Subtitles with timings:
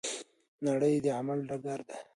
[0.65, 1.97] نړۍ د عمل ډګر دی.